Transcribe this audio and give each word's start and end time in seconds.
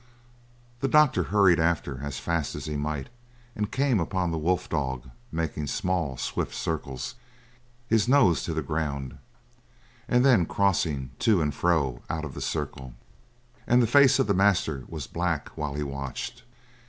The 0.79 0.87
doctor 0.87 1.25
hurried 1.25 1.59
after 1.59 1.99
as 2.03 2.17
fast 2.17 2.55
as 2.55 2.65
he 2.65 2.75
might 2.75 3.09
and 3.55 3.71
came 3.71 3.99
upon 3.99 4.31
the 4.31 4.39
wolf 4.39 4.67
dog 4.67 5.07
making 5.31 5.67
small, 5.67 6.17
swift 6.17 6.55
circles, 6.55 7.13
his 7.87 8.07
nose 8.07 8.41
to 8.45 8.53
the 8.55 8.63
ground, 8.63 9.19
and 10.07 10.25
then 10.25 10.47
crossing 10.47 11.11
to 11.19 11.39
and 11.39 11.53
fro 11.53 12.01
out 12.09 12.25
of 12.25 12.33
the 12.33 12.41
circles. 12.41 12.93
And 13.67 13.79
the 13.79 13.85
face 13.85 14.17
of 14.17 14.25
the 14.25 14.33
master 14.33 14.85
was 14.87 15.05
black 15.05 15.49
while 15.49 15.75
he 15.75 15.83
watched. 15.83 16.41